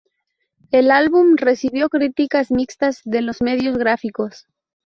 El 0.71 0.89
álbum 0.89 1.35
recibió 1.35 1.87
críticas 1.87 2.49
mixtas 2.49 3.01
de 3.05 3.21
los 3.21 3.39
medios 3.43 3.77
gráficos. 3.77 4.47